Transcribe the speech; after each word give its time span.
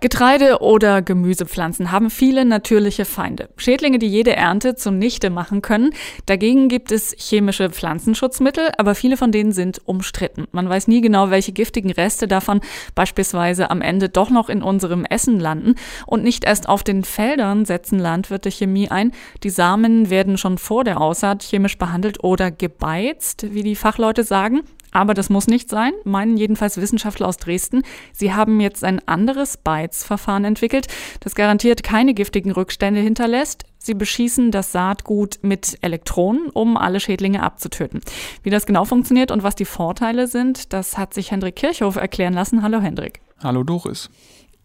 Getreide 0.00 0.60
oder 0.60 1.00
Gemüsepflanzen 1.00 1.90
haben 1.90 2.10
viele 2.10 2.44
natürliche 2.44 3.06
Feinde. 3.06 3.48
Schädlinge, 3.56 3.98
die 3.98 4.08
jede 4.08 4.36
Ernte 4.36 4.74
zunichte 4.74 5.30
machen 5.30 5.62
können. 5.62 5.90
Dagegen 6.26 6.68
gibt 6.68 6.92
es 6.92 7.14
chemische 7.18 7.70
Pflanzenschutzmittel, 7.70 8.70
aber 8.76 8.94
viele 8.94 9.16
von 9.16 9.32
denen 9.32 9.52
sind 9.52 9.80
umstritten. 9.86 10.48
Man 10.52 10.68
weiß 10.68 10.86
nie 10.88 11.00
genau, 11.00 11.30
welche 11.30 11.52
giftigen 11.52 11.90
Reste 11.90 12.28
davon 12.28 12.60
beispielsweise 12.94 13.70
am 13.70 13.80
Ende 13.80 14.10
doch 14.10 14.28
noch 14.28 14.50
in 14.50 14.62
unserem 14.62 15.06
Essen 15.06 15.40
landen. 15.40 15.76
Und 16.06 16.22
nicht 16.22 16.44
erst 16.44 16.68
auf 16.68 16.84
den 16.84 17.02
Feldern 17.02 17.64
setzen 17.64 17.98
Landwirte 17.98 18.50
Chemie 18.50 18.90
ein. 18.90 19.12
Die 19.42 19.50
Samen 19.50 20.10
werden 20.10 20.36
schon 20.36 20.58
vor 20.58 20.84
der 20.84 21.00
Aussaat 21.00 21.42
chemisch 21.42 21.78
behandelt 21.78 22.22
oder 22.22 22.50
gebeizt, 22.50 23.46
wie 23.54 23.62
die 23.62 23.76
Fachleute 23.76 24.24
sagen. 24.24 24.62
Aber 24.96 25.12
das 25.12 25.28
muss 25.28 25.46
nicht 25.46 25.68
sein, 25.68 25.92
meinen 26.04 26.38
jedenfalls 26.38 26.78
Wissenschaftler 26.78 27.28
aus 27.28 27.36
Dresden. 27.36 27.82
Sie 28.14 28.32
haben 28.32 28.60
jetzt 28.60 28.82
ein 28.82 29.06
anderes 29.06 29.58
Beizverfahren 29.58 30.46
entwickelt, 30.46 30.86
das 31.20 31.34
garantiert 31.34 31.82
keine 31.82 32.14
giftigen 32.14 32.50
Rückstände 32.50 33.00
hinterlässt. 33.00 33.64
Sie 33.76 33.92
beschießen 33.92 34.52
das 34.52 34.72
Saatgut 34.72 35.40
mit 35.42 35.76
Elektronen, 35.82 36.48
um 36.48 36.78
alle 36.78 36.98
Schädlinge 36.98 37.42
abzutöten. 37.42 38.00
Wie 38.42 38.48
das 38.48 38.64
genau 38.64 38.86
funktioniert 38.86 39.30
und 39.30 39.42
was 39.42 39.54
die 39.54 39.66
Vorteile 39.66 40.28
sind, 40.28 40.72
das 40.72 40.96
hat 40.96 41.12
sich 41.12 41.30
Hendrik 41.30 41.56
Kirchhoff 41.56 41.96
erklären 41.96 42.32
lassen. 42.32 42.62
Hallo 42.62 42.80
Hendrik. 42.80 43.20
Hallo 43.42 43.64
Doris. 43.64 44.08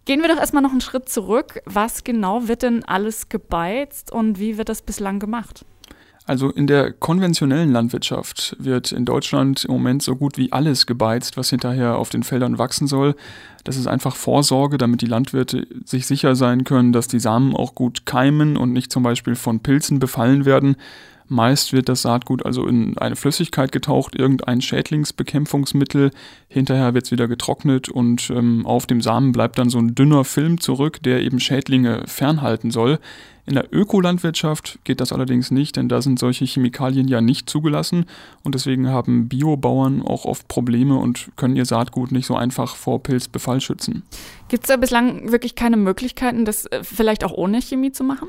Gehen 0.06 0.22
wir 0.22 0.30
doch 0.30 0.40
erstmal 0.40 0.64
noch 0.64 0.72
einen 0.72 0.80
Schritt 0.80 1.10
zurück. 1.10 1.62
Was 1.66 2.06
genau 2.06 2.48
wird 2.48 2.62
denn 2.62 2.86
alles 2.86 3.28
gebeizt 3.28 4.14
und 4.14 4.40
wie 4.40 4.58
wird 4.58 4.70
das 4.70 4.82
bislang 4.82 5.20
gemacht? 5.20 5.66
Also 6.32 6.50
in 6.50 6.66
der 6.66 6.94
konventionellen 6.94 7.74
Landwirtschaft 7.74 8.56
wird 8.58 8.94
in 8.94 9.04
Deutschland 9.04 9.66
im 9.66 9.74
Moment 9.74 10.02
so 10.02 10.16
gut 10.16 10.38
wie 10.38 10.54
alles 10.54 10.86
gebeizt, 10.86 11.36
was 11.36 11.50
hinterher 11.50 11.98
auf 11.98 12.10
den 12.10 12.24
Feldern 12.24 12.58
wachsen 12.58 12.88
soll. 12.88 13.16
Das 13.66 13.76
ist 13.76 13.86
einfach 13.86 14.16
Vorsorge, 14.16 14.78
damit 14.78 15.02
die 15.02 15.08
Landwirte 15.08 15.68
sich 15.84 16.08
sicher 16.08 16.38
sein 16.38 16.64
können, 16.64 16.94
dass 16.94 17.10
die 17.10 17.20
Samen 17.20 17.54
auch 17.54 17.76
gut 17.76 18.06
keimen 18.06 18.56
und 18.56 18.72
nicht 18.72 18.94
zum 18.94 19.04
Beispiel 19.04 19.36
von 19.36 19.60
Pilzen 19.60 20.00
befallen 20.00 20.46
werden. 20.46 20.78
Meist 21.32 21.72
wird 21.72 21.88
das 21.88 22.02
Saatgut 22.02 22.46
also 22.46 22.68
in 22.68 22.98
eine 22.98 23.16
Flüssigkeit 23.16 23.72
getaucht, 23.72 24.16
irgendein 24.16 24.62
Schädlingsbekämpfungsmittel. 24.62 26.12
Hinterher 26.50 26.94
wird 26.94 27.06
es 27.06 27.12
wieder 27.12 27.30
getrocknet 27.30 27.88
und 27.88 28.30
ähm, 28.30 28.66
auf 28.66 28.86
dem 28.86 29.00
Samen 29.00 29.32
bleibt 29.32 29.58
dann 29.58 29.70
so 29.70 29.80
ein 29.80 29.96
dünner 29.96 30.26
Film 30.26 30.60
zurück, 30.60 31.02
der 31.02 31.22
eben 31.22 31.40
Schädlinge 31.40 32.04
fernhalten 32.06 32.70
soll. 32.70 33.00
In 33.46 33.56
der 33.56 33.74
Ökolandwirtschaft 33.74 34.80
geht 34.84 35.00
das 35.00 35.14
allerdings 35.14 35.52
nicht, 35.52 35.78
denn 35.78 35.88
da 35.88 36.02
sind 36.02 36.20
solche 36.20 36.44
Chemikalien 36.44 37.08
ja 37.08 37.22
nicht 37.22 37.50
zugelassen 37.50 38.06
und 38.44 38.54
deswegen 38.54 38.90
haben 38.90 39.30
Biobauern 39.30 40.02
auch 40.02 40.26
oft 40.26 40.50
Probleme 40.50 40.98
und 40.98 41.32
können 41.38 41.56
ihr 41.56 41.66
Saatgut 41.66 42.12
nicht 42.12 42.28
so 42.28 42.36
einfach 42.36 42.76
vor 42.76 43.02
Pilzbefall 43.02 43.62
schützen. 43.62 44.04
Gibt 44.50 44.66
es 44.66 44.68
da 44.68 44.76
bislang 44.76 45.32
wirklich 45.32 45.56
keine 45.56 45.78
Möglichkeiten, 45.78 46.44
das 46.44 46.66
äh, 46.66 46.84
vielleicht 46.84 47.24
auch 47.24 47.32
ohne 47.32 47.62
Chemie 47.62 47.94
zu 47.94 48.04
machen? 48.04 48.28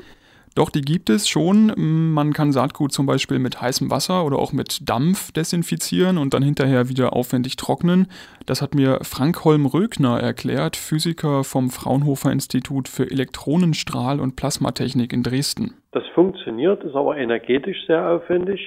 Doch, 0.55 0.69
die 0.69 0.81
gibt 0.81 1.09
es 1.09 1.27
schon. 1.27 1.73
Man 1.75 2.31
kann 2.31 2.51
Saatgut 2.51 2.91
zum 2.91 3.07
Beispiel 3.07 3.39
mit 3.39 3.59
heißem 3.59 3.89
Wasser 3.89 4.23
oder 4.23 4.37
auch 4.37 4.53
mit 4.53 4.87
Dampf 4.87 5.31
desinfizieren 5.31 6.19
und 6.19 6.35
dann 6.35 6.43
hinterher 6.43 6.89
wieder 6.89 7.13
aufwendig 7.13 7.55
trocknen. 7.55 8.07
Das 8.45 8.61
hat 8.61 8.75
mir 8.75 8.99
Frank 9.01 9.45
Holm-Rögner 9.45 10.19
erklärt, 10.19 10.75
Physiker 10.75 11.43
vom 11.43 11.71
Fraunhofer 11.71 12.31
Institut 12.31 12.87
für 12.87 13.05
Elektronenstrahl- 13.05 14.19
und 14.19 14.35
Plasmatechnik 14.35 15.11
in 15.11 15.23
Dresden. 15.23 15.73
Das 15.91 16.05
funktioniert, 16.13 16.83
ist 16.83 16.95
aber 16.95 17.17
energetisch 17.17 17.87
sehr 17.87 18.07
aufwendig, 18.07 18.59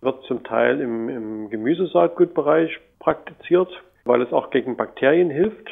wird 0.00 0.24
zum 0.24 0.44
Teil 0.44 0.80
im, 0.80 1.10
im 1.10 1.50
Gemüsesaatgutbereich 1.50 2.70
praktiziert, 3.00 3.68
weil 4.04 4.22
es 4.22 4.32
auch 4.32 4.48
gegen 4.48 4.76
Bakterien 4.78 5.28
hilft. 5.28 5.68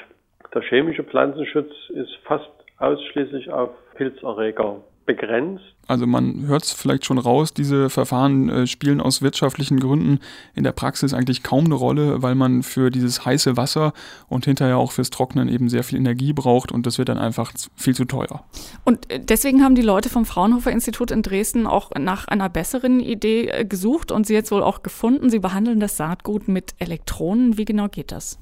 Der 0.54 0.60
chemische 0.60 1.02
Pflanzenschutz 1.02 1.72
ist 1.94 2.14
fast 2.24 2.50
ausschließlich 2.76 3.50
auf 3.50 3.70
Pilzerreger 3.94 4.82
begrenzt. 5.06 5.64
Also 5.88 6.06
man 6.06 6.46
hört 6.46 6.64
es 6.64 6.72
vielleicht 6.72 7.04
schon 7.04 7.18
raus, 7.18 7.52
diese 7.52 7.90
Verfahren 7.90 8.48
äh, 8.48 8.66
spielen 8.66 9.00
aus 9.00 9.20
wirtschaftlichen 9.20 9.80
Gründen 9.80 10.20
in 10.54 10.64
der 10.64 10.72
Praxis 10.72 11.12
eigentlich 11.12 11.42
kaum 11.42 11.66
eine 11.66 11.74
Rolle, 11.74 12.22
weil 12.22 12.34
man 12.34 12.62
für 12.62 12.90
dieses 12.90 13.24
heiße 13.24 13.56
Wasser 13.56 13.92
und 14.28 14.44
hinterher 14.44 14.78
auch 14.78 14.92
fürs 14.92 15.10
Trocknen 15.10 15.48
eben 15.48 15.68
sehr 15.68 15.84
viel 15.84 15.98
Energie 15.98 16.32
braucht 16.32 16.72
und 16.72 16.86
das 16.86 16.98
wird 16.98 17.08
dann 17.08 17.18
einfach 17.18 17.52
viel 17.76 17.94
zu 17.94 18.04
teuer. 18.04 18.44
Und 18.84 19.10
äh, 19.10 19.20
deswegen 19.20 19.62
haben 19.62 19.74
die 19.74 19.82
Leute 19.82 20.08
vom 20.08 20.24
Fraunhofer 20.24 20.70
Institut 20.70 21.10
in 21.10 21.22
Dresden 21.22 21.66
auch 21.66 21.90
nach 21.98 22.26
einer 22.28 22.48
besseren 22.48 23.00
Idee 23.00 23.48
äh, 23.48 23.64
gesucht 23.64 24.12
und 24.12 24.26
sie 24.26 24.34
jetzt 24.34 24.50
wohl 24.52 24.62
auch 24.62 24.82
gefunden. 24.82 25.30
Sie 25.30 25.40
behandeln 25.40 25.80
das 25.80 25.96
Saatgut 25.96 26.48
mit 26.48 26.74
Elektronen. 26.78 27.58
Wie 27.58 27.64
genau 27.64 27.88
geht 27.88 28.12
das? 28.12 28.41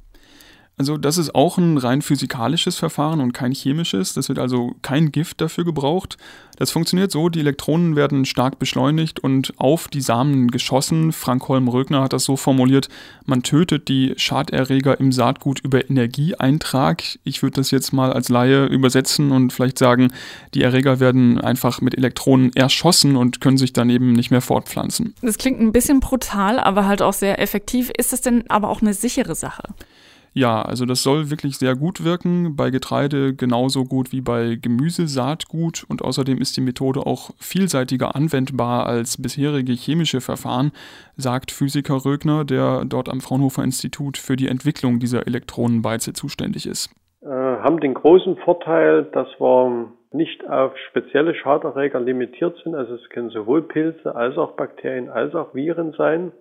Also 0.81 0.97
das 0.97 1.19
ist 1.19 1.35
auch 1.35 1.59
ein 1.59 1.77
rein 1.77 2.01
physikalisches 2.01 2.79
Verfahren 2.79 3.21
und 3.21 3.35
kein 3.35 3.53
chemisches. 3.53 4.15
Das 4.15 4.31
wird 4.31 4.39
also 4.39 4.77
kein 4.81 5.13
Gift 5.13 5.43
dafür 5.43 5.67
gebraucht. 5.67 6.17
Das 6.57 6.71
funktioniert 6.71 7.11
so, 7.11 7.29
die 7.29 7.41
Elektronen 7.41 7.97
werden 7.97 8.25
stark 8.25 8.59
beschleunigt 8.59 9.21
und 9.21 9.53
auf 9.59 9.89
die 9.89 10.01
Samen 10.01 10.51
geschossen. 10.51 11.13
Frank 11.13 11.49
Holm-Rögner 11.49 12.03
hat 12.03 12.15
das 12.15 12.25
so 12.25 12.37
formuliert, 12.37 12.89
man 13.27 13.43
tötet 13.43 13.89
die 13.89 14.15
Schaderreger 14.17 14.99
im 14.99 15.13
Saatgut 15.13 15.61
über 15.61 15.91
Energieeintrag. 15.91 17.03
Ich 17.25 17.43
würde 17.43 17.57
das 17.57 17.71
jetzt 17.71 17.93
mal 17.93 18.15
als 18.15 18.31
Laie 18.31 18.65
übersetzen 18.65 19.33
und 19.33 19.53
vielleicht 19.53 19.79
sagen, 19.79 20.11
die 20.55 20.63
Erreger 20.63 20.99
werden 20.99 21.39
einfach 21.39 21.83
mit 21.83 21.95
Elektronen 21.95 22.55
erschossen 22.55 23.17
und 23.17 23.43
können 23.43 23.59
sich 23.59 23.75
daneben 23.75 24.13
nicht 24.13 24.31
mehr 24.31 24.41
fortpflanzen. 24.41 25.15
Das 25.21 25.37
klingt 25.37 25.61
ein 25.61 25.73
bisschen 25.73 26.01
brutal, 26.01 26.59
aber 26.59 26.87
halt 26.87 27.03
auch 27.03 27.13
sehr 27.13 27.39
effektiv. 27.39 27.91
Ist 27.99 28.15
das 28.15 28.23
denn 28.23 28.45
aber 28.49 28.71
auch 28.71 28.81
eine 28.81 28.95
sichere 28.95 29.35
Sache? 29.35 29.63
Ja, 30.33 30.63
also 30.63 30.87
das 30.87 31.03
soll 31.03 31.31
wirklich 31.31 31.59
sehr 31.59 31.75
gut 31.75 32.05
wirken, 32.05 32.55
bei 32.55 32.71
Getreide 32.71 33.35
genauso 33.35 33.85
gut 33.85 34.13
wie 34.13 34.21
bei 34.21 34.57
Gemüsesaatgut 34.61 35.85
und 35.89 36.03
außerdem 36.03 36.39
ist 36.39 36.57
die 36.57 36.61
Methode 36.61 37.01
auch 37.01 37.31
vielseitiger 37.39 38.15
anwendbar 38.15 38.87
als 38.87 39.21
bisherige 39.21 39.73
chemische 39.73 40.21
Verfahren, 40.21 40.71
sagt 41.17 41.51
Physiker 41.51 42.05
Rögner, 42.05 42.45
der 42.45 42.85
dort 42.85 43.09
am 43.09 43.21
Fraunhofer 43.21 43.65
Institut 43.65 44.19
für 44.19 44.37
die 44.37 44.47
Entwicklung 44.47 45.01
dieser 45.01 45.27
Elektronenbeize 45.27 46.13
zuständig 46.13 46.67
ist. 46.67 46.95
Äh, 47.23 47.29
haben 47.29 47.81
den 47.81 47.95
großen 47.95 48.37
Vorteil, 48.37 49.05
dass 49.13 49.29
wir 49.41 49.93
nicht 50.13 50.49
auf 50.49 50.73
spezielle 50.91 51.35
Schaderreger 51.35 52.01
limitiert 52.01 52.57
sind, 52.63 52.77
also 52.77 52.95
es 52.95 53.09
können 53.11 53.31
sowohl 53.31 53.63
Pilze 53.63 54.15
als 54.15 54.37
auch 54.39 54.53
Bakterien 54.53 55.09
als 55.09 55.35
auch 55.35 55.55
Viren 55.55 55.93
sein. 55.99 56.33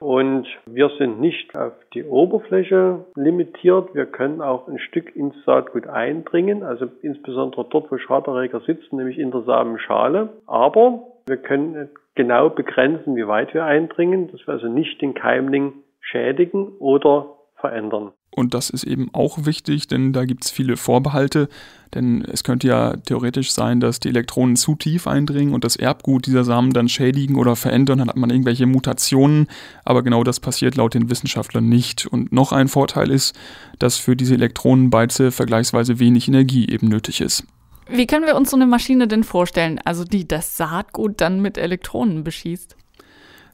Und 0.00 0.46
wir 0.64 0.88
sind 0.98 1.20
nicht 1.20 1.54
auf 1.54 1.74
die 1.92 2.04
Oberfläche 2.04 3.04
limitiert. 3.16 3.94
Wir 3.94 4.06
können 4.06 4.40
auch 4.40 4.66
ein 4.66 4.78
Stück 4.78 5.14
ins 5.14 5.34
Saatgut 5.44 5.86
eindringen, 5.86 6.62
also 6.62 6.86
insbesondere 7.02 7.66
dort, 7.68 7.92
wo 7.92 7.98
Schaderreger 7.98 8.60
sitzen, 8.60 8.96
nämlich 8.96 9.18
in 9.18 9.30
der 9.30 9.42
Samenschale. 9.42 10.30
Aber 10.46 11.06
wir 11.26 11.36
können 11.36 11.90
genau 12.14 12.48
begrenzen, 12.48 13.14
wie 13.14 13.28
weit 13.28 13.52
wir 13.52 13.64
eindringen, 13.64 14.32
dass 14.32 14.46
wir 14.46 14.54
also 14.54 14.68
nicht 14.68 15.02
den 15.02 15.12
Keimling 15.12 15.74
schädigen 16.00 16.76
oder 16.78 17.36
verändern. 17.56 18.12
Und 18.30 18.54
das 18.54 18.70
ist 18.70 18.84
eben 18.84 19.10
auch 19.12 19.44
wichtig, 19.44 19.88
denn 19.88 20.12
da 20.12 20.24
gibt 20.24 20.44
es 20.44 20.50
viele 20.50 20.76
Vorbehalte. 20.76 21.48
Denn 21.94 22.24
es 22.24 22.44
könnte 22.44 22.68
ja 22.68 22.96
theoretisch 22.96 23.50
sein, 23.50 23.80
dass 23.80 23.98
die 23.98 24.08
Elektronen 24.08 24.54
zu 24.54 24.76
tief 24.76 25.08
eindringen 25.08 25.52
und 25.52 25.64
das 25.64 25.74
Erbgut 25.74 26.26
dieser 26.26 26.44
Samen 26.44 26.72
dann 26.72 26.88
schädigen 26.88 27.34
oder 27.34 27.56
verändern. 27.56 27.98
Dann 27.98 28.08
hat 28.08 28.16
man 28.16 28.30
irgendwelche 28.30 28.66
Mutationen. 28.66 29.48
Aber 29.84 30.04
genau 30.04 30.22
das 30.22 30.38
passiert 30.38 30.76
laut 30.76 30.94
den 30.94 31.10
Wissenschaftlern 31.10 31.68
nicht. 31.68 32.06
Und 32.06 32.32
noch 32.32 32.52
ein 32.52 32.68
Vorteil 32.68 33.10
ist, 33.10 33.34
dass 33.80 33.96
für 33.96 34.14
diese 34.14 34.34
Elektronenbeize 34.34 35.32
vergleichsweise 35.32 35.98
wenig 35.98 36.28
Energie 36.28 36.68
eben 36.68 36.86
nötig 36.86 37.20
ist. 37.20 37.44
Wie 37.88 38.06
können 38.06 38.26
wir 38.26 38.36
uns 38.36 38.50
so 38.50 38.56
eine 38.56 38.66
Maschine 38.66 39.08
denn 39.08 39.24
vorstellen, 39.24 39.80
also 39.84 40.04
die 40.04 40.28
das 40.28 40.56
Saatgut 40.56 41.20
dann 41.20 41.42
mit 41.42 41.58
Elektronen 41.58 42.22
beschießt? 42.22 42.76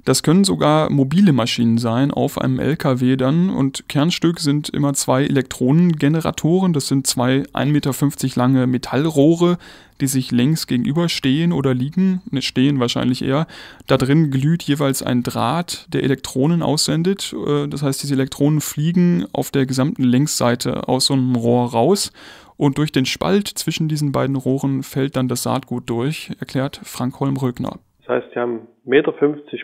Das 0.06 0.22
können 0.22 0.44
sogar 0.44 0.88
mobile 0.88 1.32
Maschinen 1.32 1.78
sein, 1.78 2.12
auf 2.12 2.40
einem 2.40 2.60
LKW 2.60 3.16
dann. 3.16 3.50
Und 3.50 3.88
Kernstück 3.88 4.38
sind 4.38 4.68
immer 4.68 4.94
zwei 4.94 5.24
Elektronengeneratoren. 5.24 6.72
Das 6.72 6.86
sind 6.86 7.08
zwei 7.08 7.42
1,50 7.52 7.66
Meter 7.72 7.92
lange 8.36 8.68
Metallrohre, 8.68 9.58
die 10.00 10.06
sich 10.06 10.30
längs 10.30 10.68
gegenüberstehen 10.68 11.52
oder 11.52 11.74
liegen. 11.74 12.22
Ne, 12.30 12.40
stehen 12.40 12.78
wahrscheinlich 12.78 13.22
eher. 13.22 13.48
Da 13.88 13.96
drin 13.96 14.30
glüht 14.30 14.62
jeweils 14.62 15.02
ein 15.02 15.24
Draht, 15.24 15.88
der 15.92 16.04
Elektronen 16.04 16.62
aussendet. 16.62 17.34
Äh, 17.44 17.66
das 17.66 17.82
heißt, 17.82 18.00
diese 18.00 18.14
Elektronen 18.14 18.60
fliegen 18.60 19.26
auf 19.32 19.50
der 19.50 19.66
gesamten 19.66 20.04
Längsseite 20.04 20.88
aus 20.88 21.06
so 21.06 21.14
einem 21.14 21.34
Rohr 21.34 21.72
raus. 21.72 22.12
Und 22.56 22.78
durch 22.78 22.92
den 22.92 23.06
Spalt 23.06 23.48
zwischen 23.48 23.88
diesen 23.88 24.12
beiden 24.12 24.36
Rohren 24.36 24.84
fällt 24.84 25.16
dann 25.16 25.26
das 25.26 25.42
Saatgut 25.42 25.90
durch, 25.90 26.30
erklärt 26.38 26.80
Frank 26.84 27.18
Holm-Rögner. 27.18 27.80
Das 28.06 28.22
heißt, 28.22 28.26
sie 28.34 28.38
haben 28.38 28.60
1,50 28.60 28.75
Meter 28.86 29.12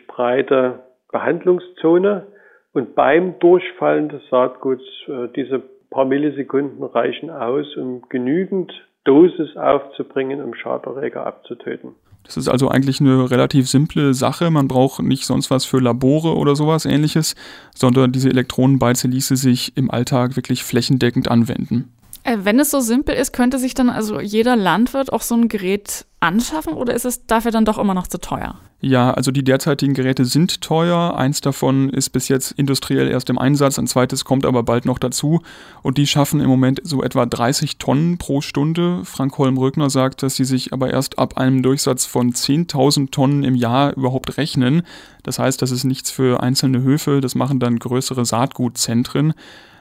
breite 0.08 0.80
Behandlungszone 1.10 2.26
und 2.72 2.94
beim 2.94 3.38
Durchfallen 3.38 4.08
des 4.08 4.22
Saatguts 4.30 4.82
äh, 5.06 5.28
diese 5.36 5.62
paar 5.90 6.04
Millisekunden 6.04 6.82
reichen 6.82 7.30
aus, 7.30 7.76
um 7.76 8.02
genügend 8.08 8.72
Dosis 9.04 9.56
aufzubringen, 9.56 10.42
um 10.42 10.54
Schaderreger 10.54 11.26
abzutöten. 11.26 11.94
Das 12.24 12.36
ist 12.36 12.48
also 12.48 12.68
eigentlich 12.68 13.00
eine 13.00 13.30
relativ 13.30 13.68
simple 13.68 14.14
Sache. 14.14 14.50
Man 14.50 14.68
braucht 14.68 15.02
nicht 15.02 15.26
sonst 15.26 15.50
was 15.50 15.64
für 15.64 15.80
Labore 15.80 16.36
oder 16.36 16.54
sowas 16.54 16.86
ähnliches, 16.86 17.34
sondern 17.74 18.12
diese 18.12 18.28
Elektronenbeize 18.28 19.08
ließe 19.08 19.36
sich 19.36 19.76
im 19.76 19.90
Alltag 19.90 20.36
wirklich 20.36 20.62
flächendeckend 20.62 21.28
anwenden. 21.28 21.92
Äh, 22.24 22.38
wenn 22.42 22.60
es 22.60 22.70
so 22.70 22.80
simpel 22.80 23.16
ist, 23.16 23.32
könnte 23.32 23.58
sich 23.58 23.74
dann 23.74 23.90
also 23.90 24.20
jeder 24.20 24.56
Landwirt 24.56 25.12
auch 25.12 25.22
so 25.22 25.34
ein 25.34 25.48
Gerät 25.48 26.06
anschaffen 26.20 26.74
oder 26.74 26.94
ist 26.94 27.04
es 27.04 27.26
dafür 27.26 27.50
dann 27.50 27.64
doch 27.64 27.78
immer 27.78 27.94
noch 27.94 28.06
zu 28.06 28.18
teuer? 28.18 28.54
Ja, 28.84 29.12
also 29.12 29.30
die 29.30 29.44
derzeitigen 29.44 29.94
Geräte 29.94 30.24
sind 30.24 30.60
teuer. 30.60 31.16
Eins 31.16 31.40
davon 31.40 31.88
ist 31.88 32.10
bis 32.10 32.26
jetzt 32.26 32.50
industriell 32.50 33.06
erst 33.06 33.30
im 33.30 33.38
Einsatz, 33.38 33.78
ein 33.78 33.86
zweites 33.86 34.24
kommt 34.24 34.44
aber 34.44 34.64
bald 34.64 34.86
noch 34.86 34.98
dazu. 34.98 35.40
Und 35.82 35.98
die 35.98 36.06
schaffen 36.08 36.40
im 36.40 36.48
Moment 36.48 36.80
so 36.82 37.00
etwa 37.00 37.24
30 37.24 37.78
Tonnen 37.78 38.18
pro 38.18 38.40
Stunde. 38.40 39.04
Frank 39.04 39.38
Holm-Rögner 39.38 39.88
sagt, 39.88 40.24
dass 40.24 40.34
sie 40.34 40.44
sich 40.44 40.72
aber 40.72 40.90
erst 40.90 41.20
ab 41.20 41.36
einem 41.36 41.62
Durchsatz 41.62 42.06
von 42.06 42.32
10.000 42.32 43.12
Tonnen 43.12 43.44
im 43.44 43.54
Jahr 43.54 43.96
überhaupt 43.96 44.36
rechnen. 44.36 44.82
Das 45.22 45.38
heißt, 45.38 45.62
das 45.62 45.70
ist 45.70 45.84
nichts 45.84 46.10
für 46.10 46.42
einzelne 46.42 46.82
Höfe, 46.82 47.20
das 47.20 47.36
machen 47.36 47.60
dann 47.60 47.78
größere 47.78 48.24
Saatgutzentren. 48.24 49.32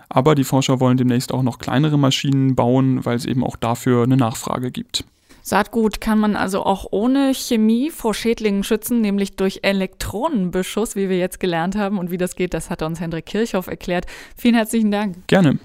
Aber 0.09 0.35
die 0.35 0.43
Forscher 0.43 0.79
wollen 0.79 0.97
demnächst 0.97 1.33
auch 1.33 1.41
noch 1.41 1.57
kleinere 1.57 1.97
Maschinen 1.97 2.53
bauen, 2.53 3.03
weil 3.03 3.15
es 3.15 3.25
eben 3.25 3.43
auch 3.43 3.55
dafür 3.55 4.03
eine 4.03 4.17
Nachfrage 4.17 4.69
gibt. 4.69 5.05
Saatgut 5.43 6.01
kann 6.01 6.19
man 6.19 6.35
also 6.35 6.63
auch 6.63 6.87
ohne 6.91 7.33
Chemie 7.33 7.89
vor 7.89 8.13
Schädlingen 8.13 8.63
schützen, 8.63 9.01
nämlich 9.01 9.35
durch 9.35 9.59
Elektronenbeschuss, 9.63 10.95
wie 10.95 11.09
wir 11.09 11.17
jetzt 11.17 11.39
gelernt 11.39 11.75
haben. 11.75 11.97
Und 11.97 12.11
wie 12.11 12.17
das 12.17 12.35
geht, 12.35 12.53
das 12.53 12.69
hat 12.69 12.81
uns 12.81 12.99
Hendrik 12.99 13.25
Kirchhoff 13.25 13.67
erklärt. 13.67 14.05
Vielen 14.37 14.55
herzlichen 14.55 14.91
Dank. 14.91 15.27
Gerne. 15.27 15.59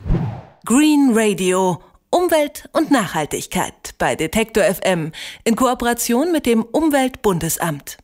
Green 0.64 1.10
Radio. 1.12 1.78
Umwelt 2.10 2.68
und 2.72 2.90
Nachhaltigkeit 2.90 3.94
bei 3.98 4.14
Detektor 4.14 4.62
FM 4.64 5.12
in 5.44 5.56
Kooperation 5.56 6.32
mit 6.32 6.46
dem 6.46 6.62
Umweltbundesamt. 6.62 7.98